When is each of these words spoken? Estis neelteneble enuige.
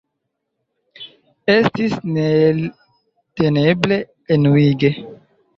Estis 1.57 1.93
neelteneble 2.15 4.01
enuige. 4.39 4.95